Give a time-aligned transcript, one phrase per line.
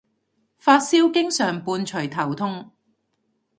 [0.57, 2.71] 發燒經常伴隨頭痛